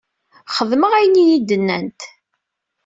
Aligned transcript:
Xedmeɣ 0.55 0.91
ayen 0.95 1.19
iyi-d-nnant. 1.21 2.01